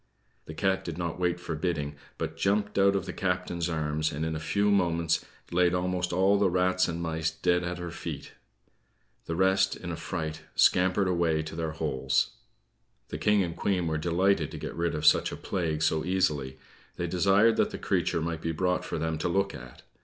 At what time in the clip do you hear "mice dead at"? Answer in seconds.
6.99-7.77